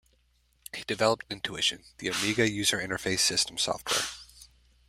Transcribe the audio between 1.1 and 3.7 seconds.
"Intuition", the Amiga user interface system